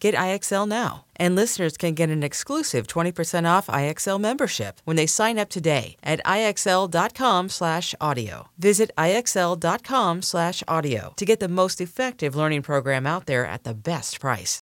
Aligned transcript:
Get 0.00 0.14
IXL 0.14 0.68
now. 0.68 1.04
And 1.16 1.34
listeners 1.34 1.76
can 1.76 1.94
get 1.94 2.10
an 2.10 2.22
exclusive 2.22 2.86
20% 2.86 3.46
off 3.46 3.66
IXL 3.66 4.20
membership 4.20 4.80
when 4.84 4.96
they 4.96 5.06
sign 5.06 5.38
up 5.38 5.48
today 5.48 5.96
at 6.02 6.20
IXL.com/audio. 6.24 8.48
Visit 8.58 8.90
IXL.com/audio 8.96 11.12
to 11.16 11.24
get 11.24 11.40
the 11.40 11.48
most 11.48 11.80
effective 11.80 12.36
learning 12.36 12.62
program 12.62 13.06
out 13.06 13.26
there 13.26 13.44
at 13.44 13.64
the 13.64 13.74
best 13.74 14.20
price. 14.20 14.60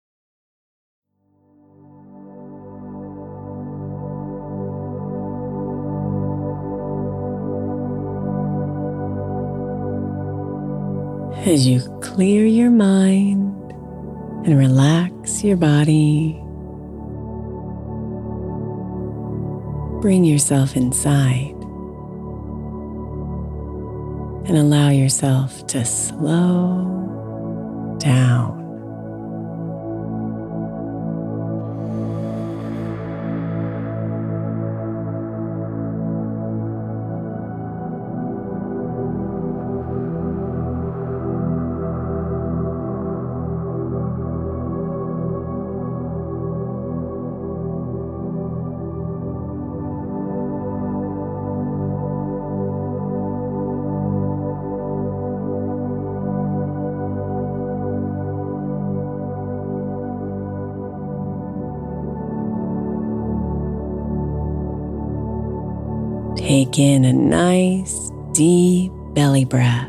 As 11.46 11.64
you 11.64 11.80
clear 12.00 12.44
your 12.44 12.70
mind 12.70 13.54
and 14.46 14.56
relax 14.56 15.42
your 15.42 15.56
body, 15.56 16.40
bring 20.00 20.24
yourself 20.24 20.76
inside 20.76 21.50
and 24.46 24.56
allow 24.56 24.88
yourself 24.90 25.66
to 25.66 25.84
slow 25.84 26.84
down. 27.98 28.65
Take 66.46 66.78
in 66.78 67.04
a 67.04 67.12
nice 67.12 68.12
deep 68.30 68.92
belly 69.14 69.44
breath. 69.44 69.88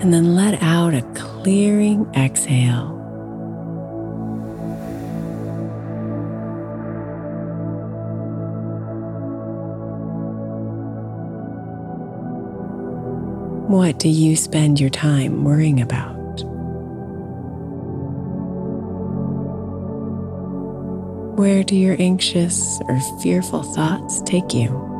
And 0.00 0.14
then 0.14 0.36
let 0.36 0.62
out 0.62 0.94
a 0.94 1.02
clearing 1.16 2.06
exhale. 2.14 2.92
What 13.66 13.98
do 13.98 14.08
you 14.08 14.36
spend 14.36 14.78
your 14.78 14.90
time 14.90 15.42
worrying 15.42 15.80
about? 15.80 16.13
Where 21.44 21.62
do 21.62 21.76
your 21.76 21.94
anxious 21.98 22.80
or 22.88 22.98
fearful 23.20 23.62
thoughts 23.62 24.22
take 24.22 24.54
you? 24.54 24.93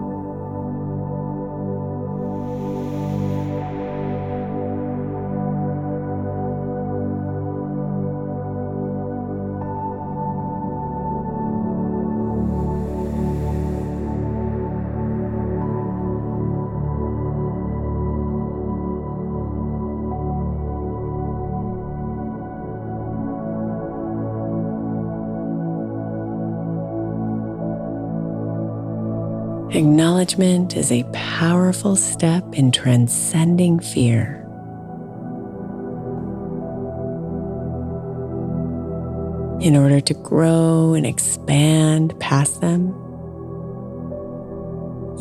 Acknowledgement 30.25 30.75
is 30.75 30.91
a 30.91 31.05
powerful 31.13 31.97
step 31.97 32.55
in 32.55 32.73
transcending 32.73 33.79
fear. 33.79 34.41
In 39.61 39.77
order 39.77 40.01
to 40.01 40.15
grow 40.15 40.95
and 40.95 41.05
expand 41.05 42.19
past 42.21 42.63
them, 42.63 42.87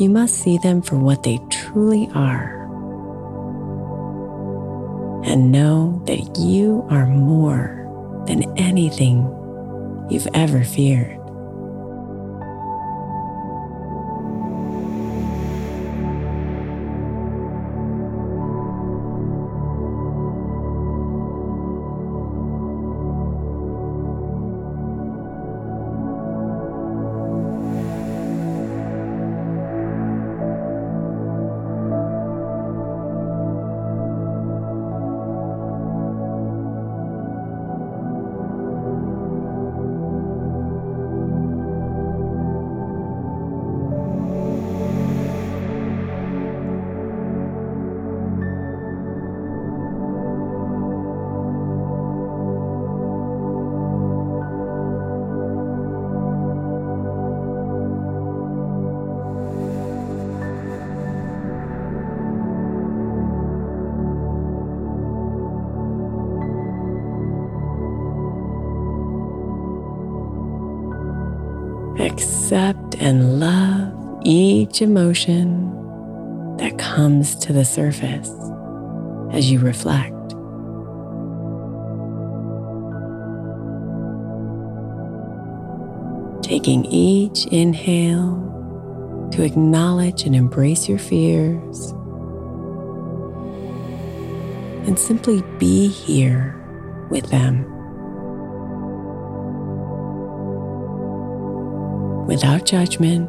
you 0.00 0.08
must 0.08 0.38
see 0.38 0.56
them 0.56 0.80
for 0.80 0.96
what 0.96 1.22
they 1.22 1.38
truly 1.50 2.08
are 2.14 2.64
and 5.26 5.52
know 5.52 6.02
that 6.06 6.38
you 6.38 6.82
are 6.88 7.06
more 7.06 8.24
than 8.26 8.58
anything 8.58 9.18
you've 10.08 10.28
ever 10.32 10.64
feared. 10.64 11.23
Accept 72.44 72.96
and 72.96 73.40
love 73.40 74.20
each 74.22 74.82
emotion 74.82 75.72
that 76.58 76.76
comes 76.76 77.34
to 77.36 77.54
the 77.54 77.64
surface 77.64 78.30
as 79.32 79.50
you 79.50 79.60
reflect. 79.60 80.12
Taking 86.42 86.84
each 86.84 87.46
inhale 87.46 88.36
to 89.32 89.42
acknowledge 89.42 90.24
and 90.24 90.36
embrace 90.36 90.86
your 90.86 90.98
fears, 90.98 91.92
and 94.86 94.98
simply 94.98 95.42
be 95.58 95.88
here 95.88 96.54
with 97.10 97.30
them. 97.30 97.73
Without 102.26 102.64
judgment, 102.64 103.28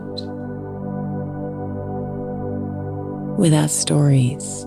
without 3.38 3.70
stories, 3.70 4.66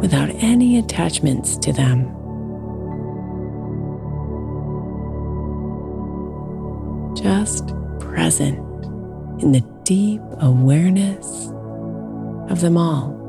without 0.00 0.30
any 0.42 0.78
attachments 0.78 1.56
to 1.56 1.72
them. 1.72 2.10
Just 7.16 7.68
present 8.00 8.58
in 9.42 9.52
the 9.52 9.64
deep 9.84 10.20
awareness 10.40 11.48
of 12.50 12.60
them 12.60 12.76
all. 12.76 13.23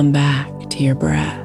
Come 0.00 0.12
back 0.12 0.48
to 0.70 0.82
your 0.82 0.94
breath. 0.94 1.38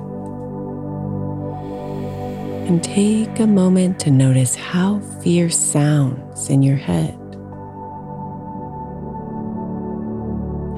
And 2.70 2.82
take 2.82 3.38
a 3.42 3.46
moment 3.46 4.00
to 4.00 4.12
notice 4.12 4.56
how 4.56 5.02
fear 5.22 5.50
sounds 5.50 6.50
in 6.50 6.64
your 6.64 6.78
head, 6.78 7.20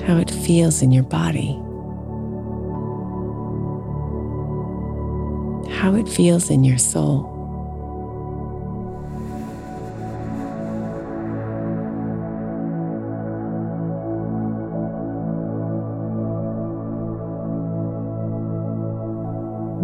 how 0.07 0.17
it 0.17 0.31
feels 0.31 0.81
in 0.81 0.91
your 0.91 1.03
body, 1.03 1.51
how 5.75 5.93
it 5.93 6.09
feels 6.09 6.49
in 6.49 6.63
your 6.63 6.79
soul. 6.79 7.36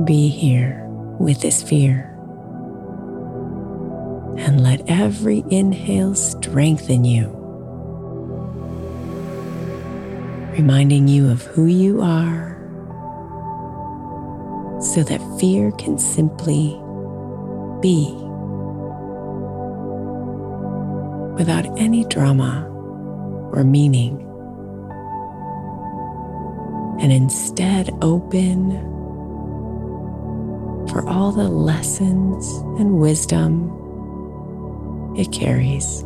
Be 0.05 0.29
here 0.29 0.85
with 1.19 1.41
this 1.41 1.61
fear. 1.63 2.09
And 4.37 4.61
let 4.61 4.81
every 4.87 5.43
inhale 5.49 6.15
strengthen 6.15 7.05
you. 7.05 7.43
reminding 10.53 11.07
you 11.07 11.31
of 11.31 11.41
who 11.41 11.65
you 11.65 11.99
are 11.99 12.59
so 14.79 15.01
that 15.01 15.19
fear 15.39 15.71
can 15.73 15.97
simply 15.97 16.79
be 17.81 18.13
without 21.33 21.65
any 21.79 22.05
drama 22.05 22.67
or 23.51 23.63
meaning, 23.63 24.19
and 27.01 27.11
instead 27.11 27.89
open 28.03 28.69
for 30.93 31.09
all 31.09 31.31
the 31.31 31.49
lessons 31.49 32.47
and 32.79 32.99
wisdom 32.99 33.71
it 35.17 35.31
carries. 35.31 36.03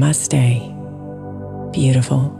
Namaste. 0.00 0.72
Beautiful. 1.72 2.39